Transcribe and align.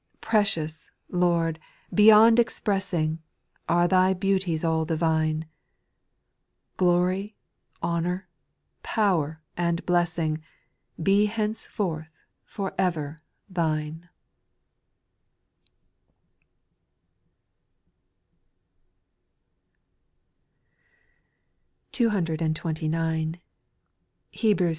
6. 0.13 0.21
Precious, 0.31 0.91
Lord, 1.11 1.59
beyond 1.93 2.39
expressing, 2.39 3.19
Are 3.69 3.87
Thy 3.87 4.15
beauties 4.15 4.63
all 4.63 4.83
divine; 4.83 5.45
QI017, 6.79 7.33
honour, 7.83 8.27
power 8.81 9.41
and 9.55 9.85
blessing, 9.85 10.41
Be 11.03 11.27
henceforth 11.27 12.09
for 12.43 12.73
ever 12.79 13.19
Thine 13.47 14.09
I 21.93 21.93
SPIRITUAL 21.93 22.11
SONGS. 22.11 22.29
32o 22.39 22.39
829. 22.47 23.41
Hebrews 24.31 24.69
vi. 24.69 24.69